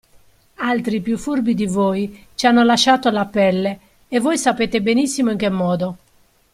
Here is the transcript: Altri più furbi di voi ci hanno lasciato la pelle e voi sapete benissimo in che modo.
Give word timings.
Altri 0.55 0.99
più 0.99 1.15
furbi 1.15 1.53
di 1.53 1.67
voi 1.67 2.25
ci 2.33 2.47
hanno 2.47 2.63
lasciato 2.63 3.11
la 3.11 3.25
pelle 3.27 3.79
e 4.07 4.19
voi 4.19 4.35
sapete 4.35 4.81
benissimo 4.81 5.29
in 5.29 5.37
che 5.37 5.49
modo. 5.51 5.97